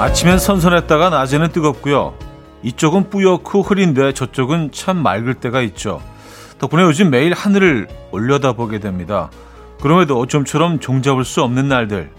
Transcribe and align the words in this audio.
아침엔 0.00 0.38
선선했다가 0.38 1.10
낮에는 1.10 1.52
뜨겁고요. 1.52 2.14
이쪽은 2.62 3.10
뿌옇고 3.10 3.60
흐린데 3.60 4.14
저쪽은 4.14 4.72
참 4.72 4.96
맑을 4.96 5.34
때가 5.34 5.60
있죠. 5.60 6.00
덕분에 6.58 6.84
요즘 6.84 7.10
매일 7.10 7.34
하늘을 7.34 7.86
올려다보게 8.10 8.78
됩니다. 8.78 9.30
그럼에도 9.82 10.24
좀처럼 10.24 10.80
종잡을 10.80 11.26
수 11.26 11.42
없는 11.42 11.68
날들. 11.68 12.10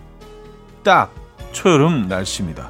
딱 0.84 1.12
초여름 1.54 2.08
날씨입니다. 2.08 2.70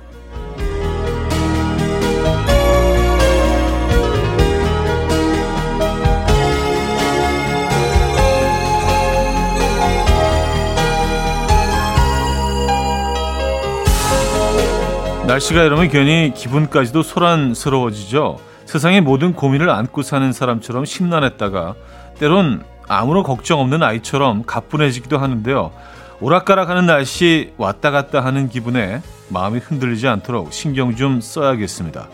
날씨가 15.32 15.64
이러면 15.64 15.88
괜히 15.88 16.34
기분까지도 16.36 17.04
소란스러워지죠. 17.04 18.38
세상의 18.66 19.00
모든 19.00 19.32
고민을 19.32 19.70
안고 19.70 20.02
사는 20.02 20.30
사람처럼 20.34 20.84
심란했다가 20.84 21.76
때론 22.20 22.66
아무런 22.90 23.24
걱정 23.24 23.62
없는 23.62 23.82
아이처럼 23.82 24.44
가뿐해지기도 24.46 25.18
하는데요. 25.20 25.72
오락가락하는 26.20 26.86
날씨 26.86 27.54
왔다 27.56 27.92
갔다 27.92 28.26
하는 28.26 28.50
기분에 28.50 29.02
마음이 29.30 29.60
흔들리지 29.60 30.06
않도록 30.10 30.52
신경 30.52 30.98
좀 30.98 31.22
써야겠습니다. 31.22 32.10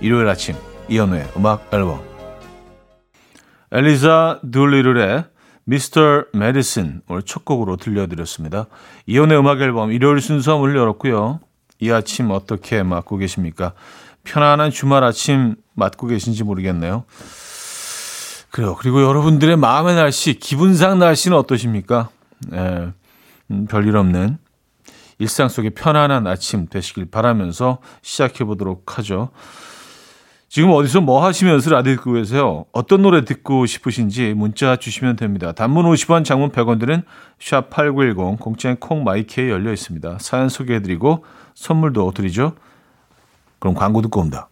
일요일 0.00 0.28
아침 0.28 0.54
이연우의 0.88 1.30
음악 1.36 1.66
앨범 1.72 2.00
엘리자 3.72 4.38
둘리를의 4.52 5.24
미스터 5.64 6.26
메디슨 6.32 7.02
오늘 7.08 7.22
첫 7.22 7.44
곡으로 7.44 7.76
들려드렸습니다. 7.76 8.66
이연우의 9.06 9.40
음악 9.40 9.60
앨범 9.60 9.90
일요일 9.90 10.20
순서 10.20 10.58
문을 10.58 10.76
열었고요. 10.76 11.40
이 11.80 11.90
아침 11.90 12.30
어떻게 12.30 12.82
맞고 12.82 13.16
계십니까? 13.16 13.72
편안한 14.24 14.70
주말 14.70 15.02
아침 15.02 15.56
맞고 15.74 16.06
계신지 16.06 16.44
모르겠네요. 16.44 17.04
그래요. 18.50 18.76
그리고 18.78 19.02
여러분들의 19.02 19.56
마음의 19.56 19.94
날씨, 19.94 20.34
기분상 20.34 20.98
날씨는 20.98 21.36
어떠십니까? 21.36 22.10
예, 22.52 22.92
음, 23.50 23.66
별일 23.66 23.96
없는 23.96 24.38
일상 25.18 25.48
속의 25.48 25.70
편안한 25.70 26.26
아침 26.26 26.66
되시길 26.66 27.10
바라면서 27.10 27.78
시작해 28.02 28.44
보도록 28.44 28.98
하죠. 28.98 29.30
지금 30.50 30.72
어디서 30.72 31.00
뭐 31.00 31.24
하시면서 31.24 31.70
라디오 31.70 31.94
듣고 31.94 32.14
계세요? 32.14 32.64
어떤 32.72 33.02
노래 33.02 33.24
듣고 33.24 33.66
싶으신지 33.66 34.34
문자 34.34 34.74
주시면 34.74 35.14
됩니다. 35.14 35.52
단문 35.52 35.84
50원, 35.84 36.24
장문 36.24 36.50
100원 36.50 36.80
들은 36.80 37.04
샵8910, 37.38 38.40
공짜인 38.40 38.74
콩마이케이 38.74 39.48
열려 39.48 39.72
있습니다. 39.72 40.18
사연 40.18 40.48
소개해드리고 40.48 41.24
선물도 41.54 42.10
드리죠. 42.10 42.56
그럼 43.60 43.76
광고 43.76 44.02
듣고 44.02 44.18
옵니다. 44.18 44.49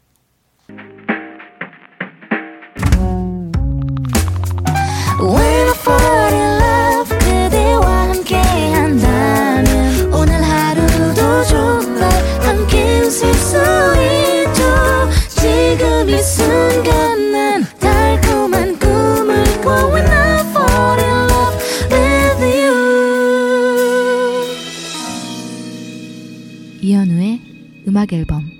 음악 28.08 28.12
앨범 28.12 28.50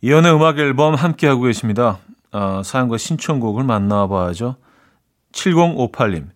이연의 0.00 0.34
음악 0.34 0.58
앨범 0.58 0.94
함께하고 0.94 1.42
계십니다. 1.42 1.98
어, 2.32 2.62
사연과 2.64 2.96
신청곡을 2.96 3.64
만나봐야죠. 3.64 4.56
7058님. 5.32 6.28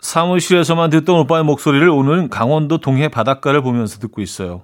사무실에서만 0.00 0.90
듣던 0.90 1.16
오빠의 1.20 1.44
목소리를 1.44 1.88
오늘 1.88 2.28
강원도 2.28 2.78
동해 2.78 3.08
바닷가를 3.08 3.62
보면서 3.62 3.98
듣고 3.98 4.22
있어요. 4.22 4.62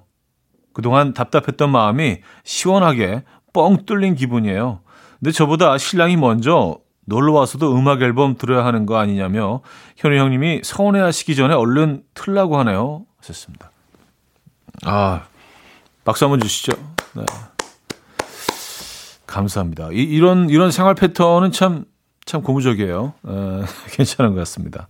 그동안 0.71 1.13
답답했던 1.13 1.69
마음이 1.69 2.19
시원하게 2.43 3.23
뻥 3.51 3.85
뚫린 3.85 4.15
기분이에요. 4.15 4.79
근데 5.19 5.31
저보다 5.31 5.77
신랑이 5.77 6.15
먼저 6.15 6.79
놀러 7.05 7.33
와서도 7.33 7.75
음악 7.75 8.01
앨범 8.01 8.35
들어야 8.37 8.65
하는 8.65 8.85
거 8.85 8.97
아니냐며 8.97 9.61
현우 9.97 10.15
형님이 10.15 10.61
서운해 10.63 11.01
하시기 11.01 11.35
전에 11.35 11.53
얼른 11.53 12.03
틀라고 12.13 12.57
하네요. 12.59 13.05
하셨습니다. 13.19 13.72
아, 14.85 15.23
박수 16.03 16.25
한번 16.25 16.39
주시죠. 16.41 16.73
네. 17.13 17.23
감사합니다. 19.27 19.89
이, 19.91 19.97
이런, 20.03 20.49
이런 20.49 20.71
생활 20.71 20.95
패턴은 20.95 21.51
참, 21.51 21.85
참 22.25 22.41
고무적이에요. 22.41 23.13
어, 23.23 23.61
괜찮은 23.91 24.33
것 24.33 24.39
같습니다. 24.39 24.87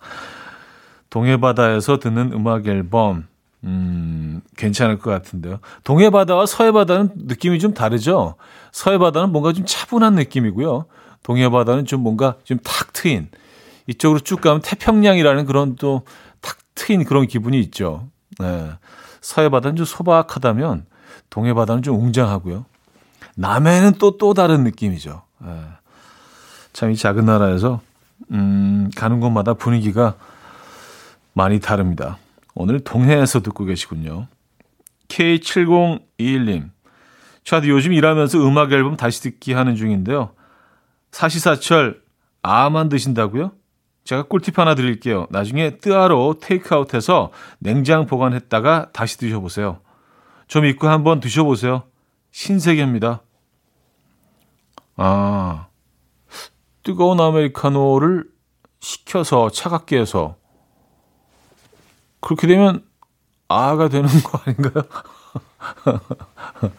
동해바다에서 1.09 2.00
듣는 2.00 2.34
음악 2.34 2.68
앨범, 2.68 3.28
음, 3.64 4.42
괜찮을 4.58 4.98
것 5.00 5.12
같은데요. 5.12 5.59
동해바다와 5.84 6.46
서해바다는 6.48 7.12
느낌이 7.16 7.59
좀 7.59 7.74
다르죠? 7.74 8.36
서해바다는 8.72 9.32
뭔가 9.32 9.53
좀 9.53 9.66
차분한 9.66 10.16
느낌이고요. 10.16 10.86
동해바다는 11.24 11.86
좀 11.86 12.02
뭔가 12.02 12.36
좀 12.44 12.58
탁 12.64 12.92
트인, 12.94 13.30
이쪽으로 13.88 14.20
쭉 14.20 14.42
가면 14.42 14.62
태평양이라는 14.62 15.46
그런 15.46 15.76
또 15.76 16.03
탁 16.42 16.58
트인 16.76 17.06
그런 17.06 17.26
기분이 17.28 17.59
있죠. 17.62 18.09
네. 18.40 18.72
서해 19.23 19.47
바다는 19.50 19.78
좀 19.78 19.85
소박하다면 19.85 20.85
동해 21.29 21.53
바다는 21.53 21.81
좀 21.81 22.00
웅장하고요. 22.00 22.66
남해는 23.35 23.94
또또 23.94 24.34
다른 24.34 24.63
느낌이죠. 24.66 25.23
예. 25.45 25.61
참이 26.73 26.97
작은 26.97 27.25
나라에서 27.25 27.81
음, 28.31 28.91
가는 28.95 29.19
곳마다 29.19 29.53
분위기가 29.53 30.16
많이 31.34 31.59
다릅니다. 31.59 32.17
오늘 32.53 32.81
동해에서 32.81 33.41
듣고 33.41 33.63
계시군요. 33.66 34.28
K7021님. 35.07 36.69
저도 37.45 37.69
요즘 37.69 37.94
일하면서 37.94 38.40
음악 38.45 38.72
앨범 38.73 38.97
다시 38.97 39.22
듣기 39.22 39.53
하는 39.53 39.75
중인데요. 39.75 40.31
사시사철 41.11 42.01
아만 42.41 42.90
드신다고요? 42.90 43.51
제가 44.03 44.24
꿀팁 44.24 44.59
하나 44.59 44.75
드릴게요. 44.75 45.28
나중에 45.30 45.78
뜨아로 45.78 46.36
테이크아웃해서 46.41 47.31
냉장 47.59 48.06
보관했다가 48.06 48.90
다시 48.91 49.18
드셔보세요. 49.18 49.80
좀 50.47 50.66
입고 50.66 50.88
한번 50.88 51.19
드셔보세요. 51.19 51.84
신세계입니다. 52.31 53.22
아, 54.97 55.68
뜨거운 56.84 57.19
아메리카노를 57.19 58.25
식혀서 58.81 59.50
차갑게 59.52 59.97
해서 60.00 60.35
그렇게 62.20 62.47
되면 62.47 62.84
아아가 63.47 63.88
되는 63.88 64.09
거 64.24 64.41
아닌가요? 64.46 64.84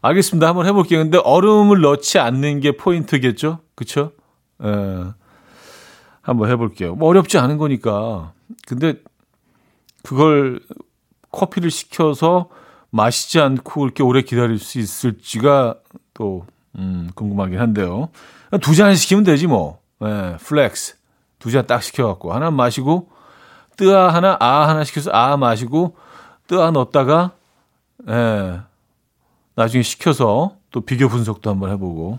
알겠습니다. 0.00 0.46
한번 0.48 0.66
해볼게요. 0.66 1.00
근데 1.00 1.18
얼음을 1.18 1.80
넣지 1.80 2.18
않는 2.18 2.60
게 2.60 2.76
포인트겠죠? 2.76 3.60
그쵸? 3.74 4.12
예. 4.62 5.12
한번 6.28 6.50
해볼게요. 6.50 6.94
뭐 6.94 7.08
어렵지 7.08 7.38
않은 7.38 7.56
거니까. 7.58 8.32
근데 8.66 8.94
그걸 10.02 10.60
커피를 11.32 11.70
시켜서 11.70 12.48
마시지 12.90 13.40
않고 13.40 13.84
이렇게 13.84 14.02
오래 14.02 14.22
기다릴 14.22 14.58
수 14.58 14.78
있을지가 14.78 15.76
또 16.14 16.46
음, 16.76 17.10
궁금하긴 17.14 17.58
한데요. 17.58 18.08
두 18.62 18.74
잔 18.74 18.94
시키면 18.94 19.24
되지 19.24 19.46
뭐. 19.46 19.80
네, 20.00 20.36
flex 20.38 20.96
두 21.38 21.50
잔 21.50 21.66
딱 21.66 21.82
시켜갖고 21.82 22.32
하나 22.32 22.50
마시고 22.50 23.10
뜨아 23.76 24.08
하나 24.12 24.36
아 24.40 24.68
하나 24.68 24.84
시켜서 24.84 25.10
아 25.12 25.36
마시고 25.36 25.96
뜨아 26.46 26.70
넣었다가 26.70 27.32
예, 28.08 28.60
나중에 29.54 29.82
시켜서 29.82 30.56
또 30.70 30.80
비교 30.82 31.08
분석도 31.08 31.50
한번 31.50 31.70
해보고 31.72 32.18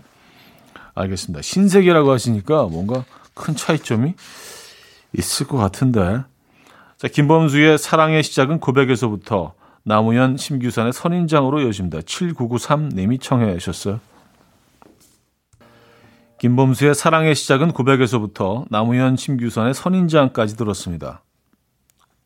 알겠습니다. 0.94 1.42
신세계라고 1.42 2.10
하시니까 2.12 2.64
뭔가 2.64 3.04
큰 3.34 3.54
차이점이 3.56 4.14
있을 5.12 5.46
것 5.46 5.56
같은데. 5.56 6.22
자, 6.96 7.08
김범수의 7.08 7.78
사랑의 7.78 8.22
시작은 8.22 8.60
고백에서부터 8.60 9.54
나무현 9.82 10.36
심규산의 10.36 10.92
선인장으로 10.92 11.66
여집니다. 11.66 12.00
7993님이 12.00 13.20
청해 13.20 13.56
주셨어요. 13.58 14.00
김범수의 16.38 16.94
사랑의 16.94 17.34
시작은 17.34 17.72
고백에서부터 17.72 18.64
나무현 18.70 19.16
심규산의 19.16 19.74
선인장까지 19.74 20.56
들었습니다. 20.56 21.22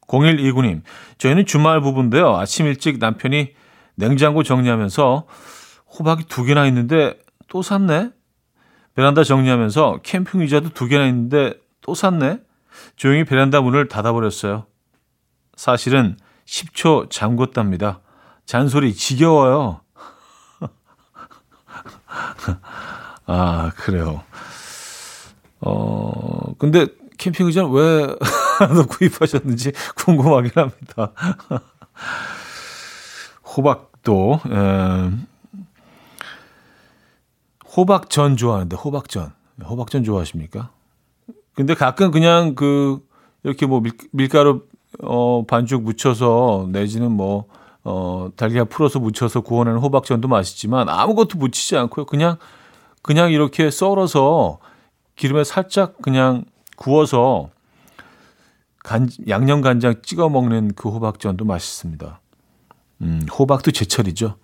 0129님, 0.07 0.83
저희는 1.19 1.47
주말 1.47 1.81
부부인데요. 1.81 2.37
아침 2.37 2.67
일찍 2.67 2.99
남편이 2.99 3.55
냉장고 3.97 4.43
정리하면서 4.43 5.27
호박이 5.99 6.25
두 6.29 6.45
개나 6.45 6.67
있는데 6.67 7.19
또 7.49 7.63
샀네? 7.63 8.11
베란다 8.95 9.25
정리하면서 9.25 10.01
캠핑 10.03 10.43
의자도 10.43 10.71
두 10.71 10.87
개나 10.87 11.07
있는데 11.07 11.55
또 11.81 11.95
샀네. 11.95 12.41
조용히 12.97 13.25
베란다 13.25 13.61
문을 13.61 13.89
닫아버렸어요. 13.89 14.67
사실은 15.57 16.17
10초 16.47 17.11
잠궜답니다. 17.11 18.01
잔소리 18.47 18.95
지겨워요. 18.95 19.81
아, 23.27 23.71
그래요. 23.77 24.23
어, 25.61 26.55
근데 26.59 26.87
캠핑 27.19 27.47
의자는 27.47 27.71
왜 27.71 28.07
구입하셨는지 28.89 29.73
궁금하긴 29.97 30.51
합니다. 30.55 31.13
호박도, 33.57 34.41
에, 34.51 34.55
예. 34.55 35.11
호박전 37.77 38.37
좋아하는데, 38.37 38.77
호박전. 38.77 39.33
호박전 39.65 40.05
좋아하십니까? 40.05 40.71
근데 41.55 41.75
가끔 41.75 42.11
그냥 42.11 42.55
그, 42.55 43.07
이렇게 43.43 43.67
뭐 43.67 43.81
밀, 43.81 43.93
밀가루, 44.13 44.67
어, 45.03 45.45
반죽 45.47 45.83
묻혀서 45.83 46.69
내지는 46.71 47.13
뭐, 47.13 47.47
어, 47.85 48.31
달걀 48.37 48.65
풀어서 48.65 48.99
묻혀서 48.99 49.43
구워내는 49.43 49.79
호박전도 49.81 50.29
맛있지만 50.29 50.89
아무것도 50.89 51.39
묻히지 51.39 51.77
않고요. 51.77 52.07
그냥, 52.07 52.37
그냥 53.03 53.31
이렇게 53.31 53.71
썰어서 53.71 54.59
기름에 55.17 55.45
살짝 55.45 56.01
그냥 56.01 56.45
구워서 56.77 57.51
간, 58.83 59.09
양념 59.29 59.61
간장 59.61 60.03
찍어 60.03 60.29
먹는 60.29 60.73
그 60.75 60.89
호박전도 60.89 61.45
맛있습니다. 61.45 62.21
음, 63.03 63.27
호박도 63.31 63.71
제철이죠. 63.71 64.37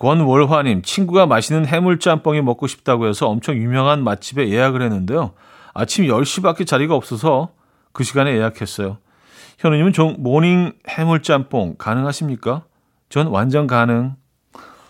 권월화님, 0.00 0.80
친구가 0.80 1.26
맛있는 1.26 1.66
해물짬뽕이 1.66 2.40
먹고 2.40 2.66
싶다고 2.66 3.06
해서 3.06 3.28
엄청 3.28 3.56
유명한 3.56 4.02
맛집에 4.02 4.48
예약을 4.48 4.80
했는데요. 4.80 5.32
아침 5.74 6.06
10시밖에 6.06 6.66
자리가 6.66 6.94
없어서 6.94 7.50
그 7.92 8.02
시간에 8.02 8.34
예약했어요. 8.34 8.96
현우님은 9.58 9.92
종 9.92 10.16
morning 10.18 10.72
해물짬뽕 10.88 11.74
가능하십니까? 11.76 12.62
전 13.10 13.26
완전 13.26 13.66
가능. 13.66 14.16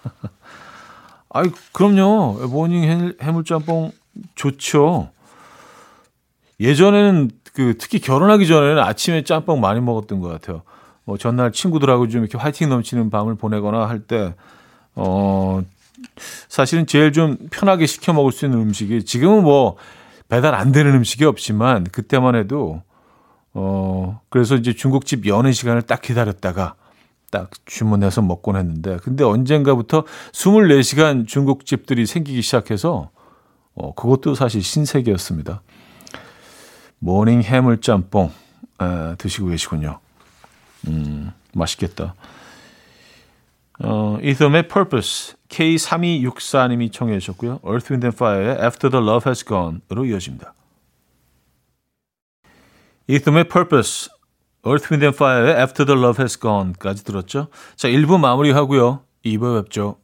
아이, 1.30 1.50
그럼요. 1.72 2.46
morning 2.48 3.14
해물짬뽕 3.20 3.90
좋죠. 4.36 5.10
예전에는 6.60 7.32
그 7.52 7.76
특히 7.78 7.98
결혼하기 7.98 8.46
전에는 8.46 8.80
아침에 8.80 9.24
짬뽕 9.24 9.60
많이 9.60 9.80
먹었던 9.80 10.20
것 10.20 10.28
같아요. 10.28 10.62
뭐 11.02 11.18
전날 11.18 11.50
친구들하고 11.50 12.06
좀 12.06 12.20
이렇게 12.20 12.38
화이팅 12.38 12.68
넘치는 12.68 13.10
밤을 13.10 13.34
보내거나 13.34 13.88
할 13.88 13.98
때, 13.98 14.36
어, 15.02 15.62
사실은 16.49 16.87
제일 16.87 17.12
좀 17.12 17.38
편하게 17.50 17.87
시켜 17.87 18.12
먹을 18.12 18.32
수 18.32 18.44
있는 18.44 18.58
음식이 18.61 19.05
지금은 19.05 19.43
뭐 19.43 19.76
배달 20.29 20.55
안 20.55 20.73
되는 20.73 20.94
음식이 20.94 21.25
없지만 21.25 21.85
그때만 21.85 22.35
해도 22.35 22.82
어, 23.55 24.20
그래서 24.29 24.56
이제 24.56 24.75
중국집 24.75 25.26
여는 25.26 25.52
시간을 25.52 25.82
딱 25.82 26.02
기다렸다가 26.02 26.75
딱 27.31 27.50
주문해서 27.64 28.20
먹곤 28.20 28.56
했는데 28.56 28.99
근데 29.02 29.25
언젠가부터 29.25 30.05
24시간 30.32 31.26
중국집들이 31.26 32.05
생기기 32.05 32.43
시작해서 32.43 33.11
어, 33.75 33.94
그것도 33.94 34.35
사실 34.35 34.62
신세계였습니다. 34.62 35.62
모닝 36.99 37.43
해물짬뽕 37.43 38.31
에, 38.82 39.14
드시고 39.17 39.49
계시군요. 39.49 39.99
음, 40.88 41.32
맛있겠다. 41.55 42.14
어, 43.82 44.18
이듬의 44.22 44.68
Purpose 44.68 45.34
K3264님이 45.48 46.92
청해 46.92 47.18
주셨고요. 47.18 47.60
Earth, 47.66 47.92
Wind 47.92 48.06
and 48.06 48.14
Fire의 48.14 48.62
After 48.62 48.90
the 48.90 49.04
Love 49.04 49.28
Has 49.28 49.44
Gone으로 49.44 50.04
이어집니다. 50.04 50.54
이듬의 53.06 53.44
Purpose 53.48 54.10
Earth, 54.66 54.88
Wind 54.92 55.04
and 55.04 55.16
Fire의 55.16 55.56
After 55.56 55.86
the 55.86 55.98
Love 55.98 56.22
Has 56.22 56.38
Gone까지 56.38 57.04
들었죠. 57.04 57.48
자, 57.76 57.88
1부 57.88 58.20
마무리하고요. 58.20 59.00
2부에 59.24 59.64
뵙죠. 59.64 59.96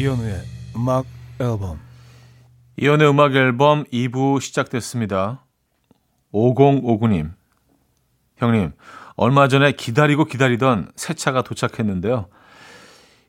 이현우의 0.00 0.32
음악 0.76 1.04
앨범 1.38 1.78
이현우의 2.78 3.10
음악 3.10 3.34
앨범 3.34 3.84
2부 3.84 4.40
시작됐습니다. 4.40 5.44
5059님 6.32 7.32
형님 8.38 8.72
얼마 9.16 9.46
전에 9.46 9.72
기다리고 9.72 10.24
기다리던 10.24 10.90
새 10.96 11.12
차가 11.12 11.42
도착했는데요. 11.42 12.28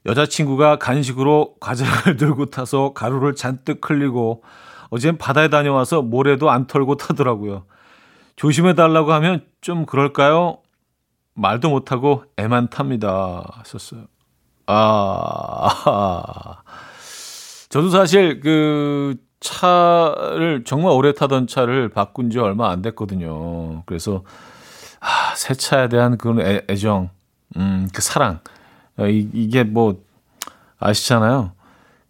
여자친구가 0.06 0.78
간식으로 0.78 1.56
과자를 1.60 2.16
들고 2.16 2.46
타서 2.46 2.94
가루를 2.94 3.36
잔뜩 3.36 3.90
흘리고 3.90 4.42
어젠 4.92 5.18
바다에 5.18 5.50
다녀와서 5.50 6.02
모래도 6.02 6.52
안 6.52 6.68
털고 6.68 6.96
타더라고요. 6.96 7.66
조심해 8.38 8.76
달라고 8.76 9.12
하면 9.12 9.46
좀 9.60 9.86
그럴까요? 9.86 10.62
말도 11.34 11.70
못하고 11.70 12.24
애만 12.38 12.70
탑니다. 12.70 13.62
썼어요. 13.66 14.11
아, 14.74 16.58
저도 17.70 17.90
사실 17.90 18.40
그 18.42 19.16
차를 19.40 20.64
정말 20.66 20.94
오래 20.94 21.14
타던 21.14 21.48
차를 21.48 21.90
바꾼 21.90 22.30
지 22.30 22.40
얼마 22.40 22.70
안 22.72 22.82
됐거든요. 22.82 23.84
그래서 23.86 24.24
아, 25.00 25.34
새 25.36 25.54
차에 25.56 25.90
대한 25.90 26.18
그런 26.18 26.42
애, 26.42 26.64
애정, 26.70 27.10
음, 27.58 27.90
그 27.94 28.02
사랑. 28.02 28.40
어, 28.98 29.08
이, 29.08 29.30
이게 29.34 29.64
뭐 29.64 30.02
아시잖아요. 30.80 31.54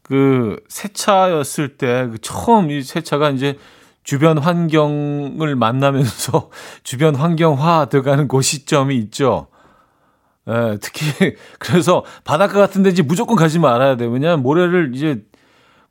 그 0.03 0.59
새 0.69 0.89
차였을 0.89 1.77
때 1.77 2.09
그 2.11 2.17
처음 2.21 2.71
이 2.71 2.81
새 2.83 3.01
차가 3.01 3.29
이제 3.29 3.57
주변 4.03 4.37
환경을 4.39 5.55
만나면서 5.55 6.49
주변 6.83 7.15
환경화 7.15 7.87
돼가는 7.89 8.27
그 8.27 8.41
시점이 8.41 8.97
있죠. 8.97 9.47
예, 10.47 10.77
특히 10.81 11.35
그래서 11.59 12.03
바닷가 12.23 12.59
같은 12.59 12.83
데 12.83 12.89
이제 12.89 13.01
무조건 13.01 13.35
가지 13.35 13.59
말아야 13.59 13.97
돼요. 13.97 14.09
왜냐하면 14.09 14.43
모래를 14.43 14.91
이제 14.95 15.23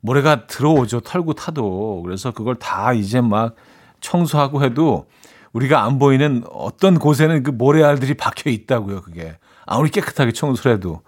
모래가 0.01 0.47
들어오죠. 0.47 1.01
털고 1.01 1.33
타도. 1.33 2.01
그래서 2.03 2.31
그걸 2.31 2.55
다 2.55 2.93
이제 2.93 3.21
막 3.21 3.55
청소하고 4.01 4.63
해도 4.63 5.05
우리가 5.53 5.83
안 5.83 5.99
보이는 5.99 6.43
어떤 6.51 6.97
곳에는 6.99 7.43
그 7.43 7.51
모래알들이 7.51 8.15
박혀 8.15 8.49
있다고요. 8.49 9.01
그게 9.01 9.37
아무리 9.65 9.89
깨끗하게 9.89 10.31
청소를 10.31 10.77
해도. 10.77 11.01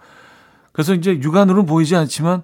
그래서 0.72 0.94
이제 0.94 1.18
육안으로는 1.20 1.66
보이지 1.66 1.96
않지만 1.96 2.42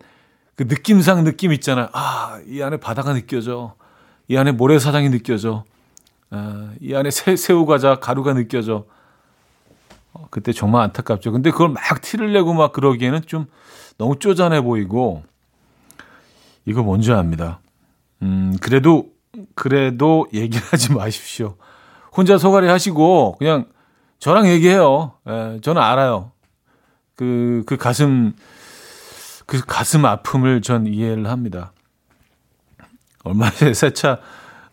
그 0.56 0.64
느낌상 0.64 1.24
느낌 1.24 1.52
있잖아요. 1.52 1.88
아, 1.92 2.40
이 2.46 2.62
안에 2.62 2.76
바다가 2.78 3.12
느껴져. 3.12 3.74
이 4.28 4.36
안에 4.36 4.52
모래사장이 4.52 5.08
느껴져. 5.10 5.64
아, 6.30 6.72
이 6.80 6.94
안에 6.94 7.10
새, 7.10 7.36
새우 7.36 7.66
과자 7.66 7.96
가루가 7.96 8.34
느껴져. 8.34 8.84
어, 10.30 10.32
그때 10.32 10.52
정말 10.52 10.82
안타깝죠. 10.84 11.32
근데 11.32 11.50
그걸 11.50 11.70
막 11.70 11.82
티를 12.00 12.32
내고 12.32 12.54
막 12.54 12.72
그러기에는 12.72 13.22
좀 13.26 13.46
너무 13.98 14.18
쪼잔해 14.18 14.62
보이고 14.62 15.24
이거 16.64 16.82
뭔지 16.82 17.12
압니다. 17.12 17.60
음, 18.22 18.56
그래도 18.60 19.08
그래도 19.54 20.26
얘기하지 20.32 20.92
마십시오. 20.94 21.56
혼자 22.16 22.38
소가리 22.38 22.68
하시고 22.68 23.36
그냥 23.38 23.66
저랑 24.18 24.48
얘기해요. 24.48 25.12
예, 25.28 25.60
저는 25.62 25.80
알아요. 25.80 26.32
그, 27.14 27.62
그 27.66 27.76
가슴, 27.76 28.32
그 29.46 29.64
가슴 29.64 30.04
아픔을 30.04 30.62
전 30.62 30.86
이해를 30.86 31.28
합니다. 31.28 31.72
얼마 33.24 33.50
전에 33.50 33.74
새 33.74 33.90
차, 33.92 34.18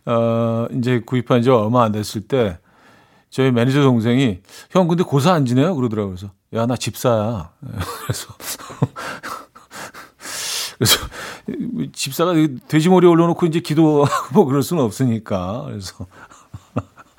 어, 0.05 0.67
이제 0.71 1.01
구입한 1.05 1.41
지 1.41 1.49
얼마 1.49 1.83
안 1.83 1.91
됐을 1.91 2.21
때, 2.21 2.57
저희 3.29 3.51
매니저 3.51 3.81
동생이 3.83 4.39
형 4.71 4.87
근데 4.87 5.03
고사 5.03 5.33
안 5.33 5.45
지내요? 5.45 5.75
그러더라고요. 5.75 6.15
그래서 6.15 6.33
야 6.53 6.65
나 6.65 6.75
집사야. 6.75 7.51
그래서 8.05 8.27
그래서 10.77 10.97
집사가 11.93 12.33
돼지머리 12.67 13.07
올려놓고 13.07 13.45
이제 13.47 13.59
기도하고 13.59 14.09
뭐 14.33 14.45
그럴 14.45 14.61
수는 14.63 14.83
없으니까 14.83 15.63
그래서 15.67 16.05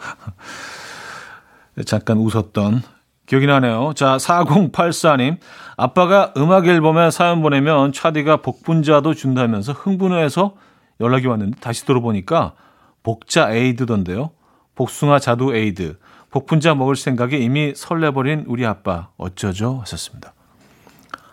잠깐 1.87 2.19
웃었던 2.19 2.83
기억이 3.27 3.47
나네요. 3.47 3.93
자, 3.95 4.17
4084님. 4.17 5.37
아빠가 5.77 6.33
음악 6.39 6.67
앨범에 6.67 7.11
사연 7.11 7.43
보내면 7.43 7.93
차디가 7.93 8.39
복분자도 8.39 9.13
준다면서 9.15 9.73
흥분해서 9.73 10.55
연락이 11.01 11.27
왔는데 11.27 11.61
다시 11.61 11.85
들어보니까 11.85 12.55
복자 13.03 13.53
에이드던데요. 13.53 14.31
복숭아 14.79 15.19
자두 15.19 15.57
에이드. 15.57 15.99
복분자 16.31 16.77
먹을 16.77 16.95
생각에 16.95 17.37
이미 17.37 17.73
설레버린 17.75 18.45
우리 18.47 18.65
아빠 18.65 19.09
어쩌죠? 19.17 19.81
하셨습니다. 19.81 20.35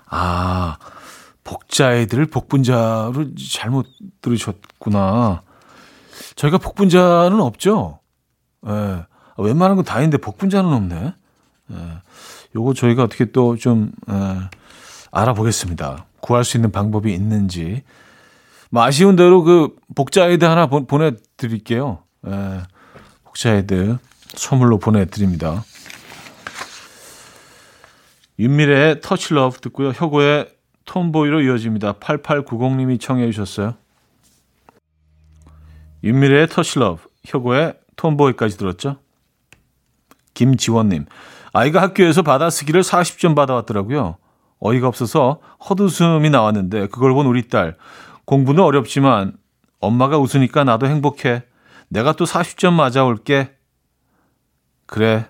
아, 0.10 0.78
복자애들 1.44 2.26
복분자로 2.26 3.36
잘못 3.54 3.86
들으셨구나. 4.22 5.44
저희가 6.36 6.58
복분자는 6.58 7.40
없죠? 7.40 8.00
예. 8.68 9.06
웬만한 9.38 9.76
건 9.76 9.86
다인데 9.86 10.18
복분자는 10.18 10.74
없네. 10.74 11.14
예. 11.72 11.76
요거 12.56 12.74
저희가 12.74 13.04
어떻게 13.04 13.26
또 13.26 13.58
좀, 13.58 13.92
예, 14.10 14.40
알아보겠습니다. 15.12 16.08
구할 16.20 16.44
수 16.44 16.58
있는 16.58 16.72
방법이 16.72 17.14
있는지. 17.14 17.84
뭐 18.72 18.82
아쉬운 18.82 19.16
대로 19.16 19.44
그 19.44 19.76
복자애들 19.94 20.50
하나 20.50 20.66
보, 20.66 20.88
보내드릴게요. 20.88 22.00
예. 22.26 22.62
복자애들 23.36 24.00
선물로 24.28 24.80
보내드립니다. 24.80 25.64
윤미래의 28.40 29.02
터치러브 29.02 29.60
듣고요. 29.60 29.90
혁오의 29.90 30.50
톰보이로 30.86 31.42
이어집니다. 31.42 31.94
8890님이 31.94 33.00
청해 33.00 33.30
주셨어요. 33.32 33.76
윤미래의 36.04 36.48
터치러브, 36.48 37.08
혁오의 37.26 37.76
톰보이까지 37.96 38.58
들었죠. 38.58 38.98
김지원님, 40.34 41.06
아이가 41.54 41.82
학교에서 41.82 42.22
받아쓰기를 42.22 42.82
40점 42.82 43.36
받아왔더라고요. 43.36 44.18
어이가 44.60 44.88
없어서 44.88 45.40
헛웃음이 45.70 46.30
나왔는데 46.30 46.88
그걸 46.88 47.14
본 47.14 47.26
우리 47.26 47.48
딸. 47.48 47.78
공부는 48.26 48.64
어렵지만 48.64 49.38
엄마가 49.80 50.18
웃으니까 50.18 50.64
나도 50.64 50.88
행복해. 50.88 51.44
내가 51.96 52.12
또 52.12 52.26
40점 52.26 52.74
맞아올게. 52.74 53.56
그래, 54.86 55.28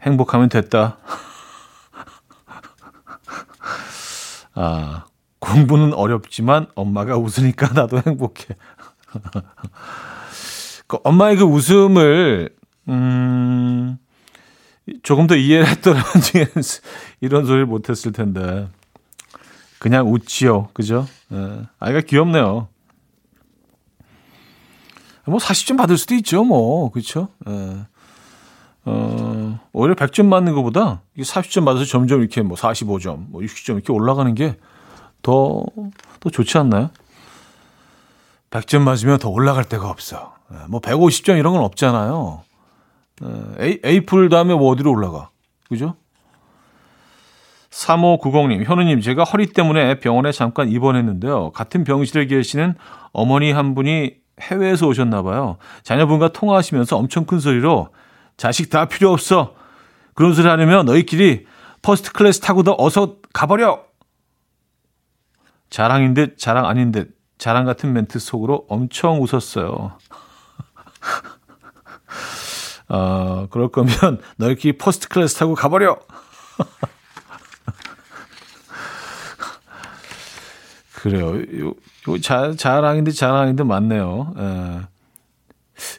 행복하면 0.00 0.48
됐다. 0.48 0.98
아, 4.54 5.06
공부는 5.40 5.92
어렵지만 5.94 6.68
엄마가 6.76 7.16
웃으니까 7.16 7.72
나도 7.72 8.00
행복해. 8.06 8.54
그 10.86 10.98
엄마의 11.02 11.38
그 11.38 11.42
웃음을, 11.42 12.50
음, 12.88 13.98
조금 15.02 15.26
더 15.26 15.34
이해를 15.34 15.66
했더라면 15.66 16.04
이런 17.20 17.44
소리를 17.44 17.66
못했을 17.66 18.12
텐데. 18.12 18.68
그냥 19.80 20.12
웃지요. 20.12 20.68
그죠? 20.72 21.08
예. 21.32 21.62
아이가 21.80 22.00
귀엽네요. 22.00 22.68
뭐 25.26 25.38
40점 25.38 25.76
받을 25.76 25.96
수도 25.96 26.14
있죠. 26.14 26.44
뭐. 26.44 26.90
그렇죠? 26.90 27.28
예. 27.48 27.86
어, 28.88 29.58
오히려 29.72 29.94
100점 29.94 30.26
맞는 30.26 30.54
것보다 30.54 31.02
40점 31.18 31.64
맞아서 31.64 31.84
점점 31.84 32.20
이렇게 32.20 32.40
뭐 32.42 32.56
45점, 32.56 33.30
뭐 33.30 33.40
60점 33.42 33.74
이렇게 33.74 33.92
올라가는 33.92 34.32
게 34.34 34.56
더, 35.22 35.64
더 36.20 36.30
좋지 36.30 36.56
않나요? 36.58 36.90
100점 38.50 38.82
맞으면 38.82 39.18
더 39.18 39.28
올라갈 39.28 39.64
데가 39.64 39.90
없어. 39.90 40.34
예, 40.52 40.58
뭐 40.68 40.80
150점 40.80 41.36
이런 41.36 41.52
건 41.52 41.64
없잖아요. 41.64 42.42
A, 43.60 43.80
A플 43.84 44.28
다음에 44.28 44.54
뭐 44.54 44.70
어디로 44.70 44.90
올라가? 44.90 45.30
그죠? 45.68 45.96
3590님, 47.70 48.64
현우님, 48.64 49.00
제가 49.00 49.24
허리 49.24 49.46
때문에 49.46 49.98
병원에 49.98 50.32
잠깐 50.32 50.70
입원했는데요. 50.70 51.50
같은 51.50 51.84
병실에 51.84 52.26
계시는 52.26 52.74
어머니 53.12 53.52
한 53.52 53.74
분이 53.74 54.14
해외에서 54.40 54.86
오셨나 54.86 55.22
봐요. 55.22 55.56
자녀분과 55.82 56.32
통화하시면서 56.32 56.96
엄청 56.96 57.24
큰 57.24 57.38
소리로 57.38 57.88
자식 58.36 58.70
다 58.70 58.86
필요 58.86 59.12
없어. 59.12 59.54
그런 60.14 60.34
소리 60.34 60.48
하려면 60.48 60.86
너희끼리 60.86 61.46
first 61.82 62.12
class 62.12 62.40
타고 62.40 62.62
더 62.62 62.74
어서 62.78 63.16
가버려. 63.32 63.84
자랑인 65.70 66.14
듯 66.14 66.38
자랑 66.38 66.66
아닌 66.66 66.92
듯 66.92 67.16
자랑 67.38 67.64
같은 67.64 67.92
멘트 67.92 68.18
속으로 68.18 68.66
엄청 68.68 69.22
웃었어요. 69.22 69.98
어, 72.88 73.46
그럴 73.50 73.68
거면 73.68 74.20
너희끼리 74.36 74.78
first 74.78 75.08
class 75.08 75.36
타고 75.36 75.54
가버려. 75.54 75.98
그래요. 81.10 81.36
요, 81.60 81.74
요 82.08 82.20
자, 82.20 82.54
자랑인데 82.56 83.12
자랑인데 83.12 83.62
맞네요. 83.62 84.34
에. 84.36 84.42
예. 84.42 84.80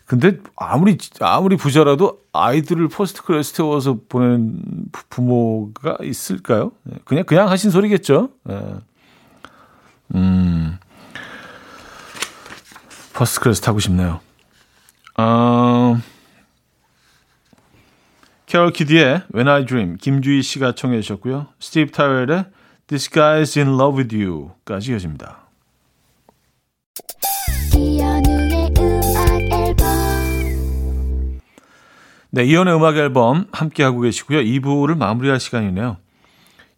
근데 0.06 0.40
아무리 0.56 0.98
아무리 1.22 1.56
부자라도 1.56 2.20
아이들을 2.34 2.88
first 2.90 3.22
class 3.22 3.54
태워서 3.54 4.00
보내는 4.10 4.62
부모가 5.10 5.98
있을까요? 6.02 6.72
예, 6.92 6.98
그냥 7.06 7.24
그냥 7.26 7.50
하신 7.50 7.72
소리겠죠. 7.72 8.30
예. 8.50 8.76
음, 10.16 10.78
first 13.14 13.40
class 13.40 13.62
타고 13.62 13.80
싶네요. 13.80 14.20
어, 15.18 16.00
캐럴 18.48 18.72
키드의 18.72 19.24
When 19.34 19.48
I 19.48 19.66
Dream 19.66 19.98
김주희 19.98 20.42
씨가 20.42 20.74
청해 20.74 21.02
주셨고요. 21.02 21.48
스티브 21.60 21.92
타이렐의 21.92 22.46
This 22.88 23.10
Guy's 23.10 23.58
in 23.58 23.68
Love 23.78 23.98
with 23.98 24.16
You까지 24.16 24.92
이어집니다. 24.92 25.48
네, 32.30 32.44
이연의 32.44 32.76
음악 32.76 32.98
앨범 32.98 33.48
함께 33.52 33.84
하고 33.84 34.02
계시고요. 34.02 34.40
2부를 34.40 34.98
마무리할 34.98 35.40
시간이네요. 35.40 35.98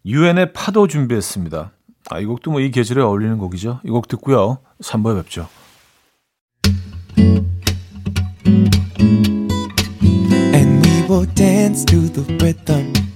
유엔의 0.06 0.52
파도 0.52 0.86
준비했습니다. 0.86 1.72
아, 2.10 2.18
이 2.18 2.24
곡도 2.24 2.50
뭐 2.50 2.60
이 2.60 2.70
계절에 2.70 3.02
어울리는 3.02 3.36
곡이죠. 3.38 3.80
이 3.84 3.90
곡 3.90 4.08
듣고요. 4.08 4.58
3부에 4.82 5.22
뵙죠. 5.22 5.48
And 10.54 10.86
we 10.86 11.02
will 11.08 11.26
dance 11.34 11.84
to 11.86 12.00
the 12.12 12.24
rhythm. 12.38 12.92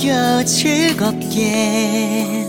들어봐요 0.00 0.44
즐겁게 0.44 2.48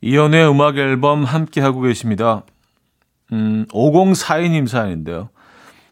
이연의 0.00 0.50
음악 0.50 0.78
앨범 0.78 1.24
함께 1.24 1.60
하고 1.60 1.80
계십니다. 1.80 2.42
음, 3.32 3.66
5042님 3.70 4.66
사연인데요. 4.66 5.28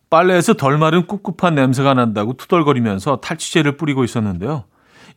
빨래에서 0.08 0.54
덜 0.54 0.78
마른 0.78 1.06
꿉꿉한 1.06 1.54
냄새가 1.54 1.94
난다고 1.94 2.34
투덜거리면서 2.34 3.16
탈취제를 3.16 3.76
뿌리고 3.76 4.04
있었는데요. 4.04 4.64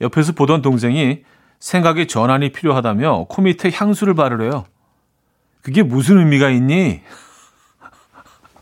옆에서 0.01 0.33
보던 0.33 0.61
동생이 0.61 1.23
생각에 1.59 2.07
전환이 2.07 2.51
필요하다며 2.51 3.25
코 3.29 3.41
밑에 3.41 3.69
향수를 3.71 4.15
바르래요. 4.15 4.65
그게 5.61 5.83
무슨 5.83 6.19
의미가 6.19 6.49
있니? 6.49 7.01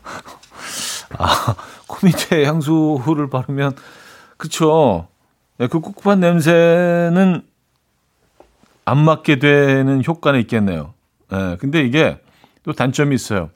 아, 1.16 1.54
코 1.86 2.06
밑에 2.06 2.44
향수를 2.44 3.30
바르면, 3.30 3.76
그쵸. 4.36 5.08
네, 5.58 5.66
그 5.68 5.80
꿉꿉한 5.80 6.20
냄새는 6.20 7.42
안 8.84 8.98
맡게 8.98 9.38
되는 9.38 10.02
효과는 10.06 10.40
있겠네요. 10.40 10.94
네, 11.30 11.56
근데 11.56 11.82
이게 11.82 12.20
또 12.62 12.72
단점이 12.72 13.14
있어요. 13.14 13.50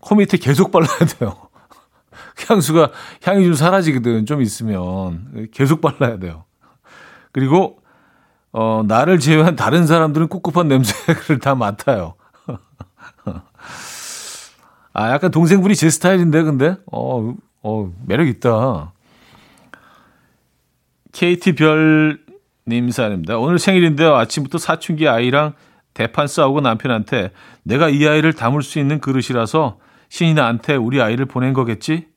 코 0.00 0.14
밑에 0.14 0.36
계속 0.38 0.70
발라야 0.72 0.98
돼요. 1.18 1.48
향수가 2.48 2.90
향이 3.22 3.44
좀 3.44 3.54
사라지거든. 3.54 4.26
좀 4.26 4.42
있으면 4.42 5.48
계속 5.52 5.80
발라야 5.80 6.18
돼요. 6.18 6.44
그리고 7.32 7.79
어 8.52 8.82
나를 8.86 9.18
제외한 9.20 9.56
다른 9.56 9.86
사람들은 9.86 10.28
꿉꿉한 10.28 10.68
냄새를 10.68 11.38
다 11.42 11.54
맡아요. 11.54 12.14
아 14.92 15.10
약간 15.12 15.30
동생분이 15.30 15.76
제 15.76 15.88
스타일인데 15.88 16.42
근데 16.42 16.76
어, 16.90 17.34
어 17.62 17.92
매력 18.06 18.26
있다. 18.26 18.92
KT 21.12 21.54
별님 21.54 22.90
사연입니다. 22.90 23.38
오늘 23.38 23.58
생일인데요. 23.58 24.16
아침부터 24.16 24.58
사춘기 24.58 25.08
아이랑 25.08 25.54
대판 25.94 26.26
싸우고 26.26 26.60
남편한테 26.60 27.32
내가 27.62 27.88
이 27.88 28.06
아이를 28.06 28.32
담을 28.32 28.62
수 28.62 28.78
있는 28.78 29.00
그릇이라서 29.00 29.78
신이 30.08 30.34
나한테 30.34 30.76
우리 30.76 31.00
아이를 31.00 31.26
보낸 31.26 31.52
거겠지? 31.52 32.08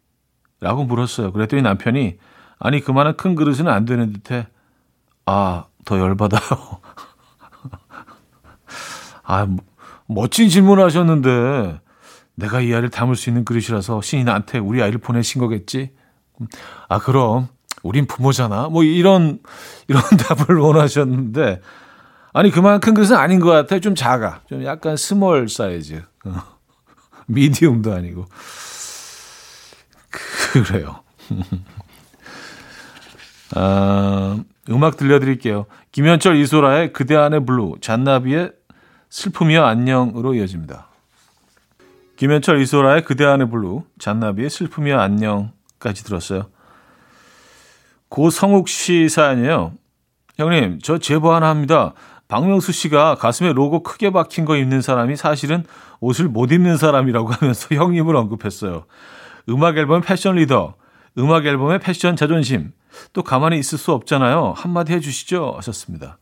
라고 0.60 0.84
물었어요. 0.84 1.32
그랬더니 1.32 1.62
남편이 1.62 2.18
아니 2.60 2.80
그만한 2.80 3.18
큰 3.18 3.36
그릇은 3.36 3.68
안 3.68 3.86
되는 3.86 4.14
듯해. 4.14 4.48
아, 5.26 5.66
더 5.86 6.00
열받아요. 6.00 6.42
아, 9.24 9.48
멋진 10.08 10.50
질문 10.50 10.80
을 10.80 10.86
하셨는데 10.86 11.80
내가 12.36 12.62
이 12.62 12.74
아이를 12.74 12.90
담을 12.90 13.16
수 13.16 13.30
있는 13.30 13.46
그릇이라서 13.46 14.02
신이 14.02 14.24
나한테 14.24 14.60
우리 14.60 14.82
아이를 14.82 15.00
보내신 15.00 15.40
거겠지? 15.40 15.92
아, 16.90 17.00
그럼 17.00 17.48
우린 17.84 18.08
부모잖아. 18.08 18.70
뭐 18.70 18.84
이런 18.84 19.40
이런 19.88 20.02
답을 20.18 20.60
원하셨는데 20.60 21.62
아니 22.34 22.50
그만큼 22.50 22.94
그릇은 22.94 23.16
아닌 23.16 23.40
것 23.40 23.52
같아. 23.52 23.80
좀 23.80 23.96
작아. 23.96 24.42
좀 24.48 24.66
약간 24.66 24.98
small 24.98 25.50
사이즈. 25.50 26.04
medium도 27.28 27.94
아니고. 27.94 28.26
그래요. 30.52 31.02
아, 33.56 34.38
음악 34.70 34.98
들려드릴게요. 34.98 35.66
김현철 35.92 36.38
이소라의 36.38 36.94
그대 36.94 37.16
안의 37.16 37.46
블루, 37.46 37.76
잔나비의 37.82 38.52
슬픔이여 39.10 39.64
안녕으로 39.64 40.36
이어집니다. 40.36 40.88
김현철 42.16 42.62
이소라의 42.62 43.04
그대 43.04 43.26
안의 43.26 43.50
블루, 43.50 43.84
잔나비의 44.00 44.50
슬픔이여 44.50 44.98
안녕까지 44.98 46.04
들었어요. 46.04 46.48
고성욱 48.10 48.70
씨 48.70 49.10
사연이에요. 49.10 49.74
형님, 50.38 50.80
저 50.82 50.98
제보 50.98 51.34
하나 51.34 51.50
합니다. 51.50 51.94
박명수 52.28 52.72
씨가 52.72 53.16
가슴에 53.16 53.54
로고 53.54 53.84
크게 53.84 54.12
박힌 54.12 54.46
거 54.46 54.56
입는 54.56 54.82
사람이 54.82 55.16
사실은 55.16 55.66
옷을 56.00 56.28
못 56.28 56.52
입는 56.52 56.78
사람이라고 56.78 57.28
하면서 57.28 57.68
형님을 57.76 58.16
언급했어요. 58.16 58.86
음악 59.50 59.78
앨범 59.78 60.02
패션 60.02 60.36
리더, 60.36 60.76
음악 61.18 61.46
앨범의 61.46 61.80
패션 61.80 62.16
자존심, 62.16 62.72
또 63.14 63.24
가만히 63.24 63.60
있을 63.60 63.78
수 63.78 63.92
없잖아요. 63.94 64.54
한마디 64.56 64.94
해주시죠. 64.94 65.54
하셨습니다. 65.58 66.18